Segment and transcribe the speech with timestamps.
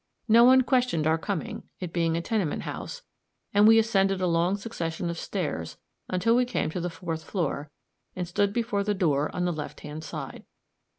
[0.27, 3.03] No one questioned our coming, it being a tenement house,
[3.53, 5.77] and we ascended a long succession of stairs,
[6.09, 7.69] until we came to the fourth floor,
[8.15, 10.43] and stood before the door on the left hand side.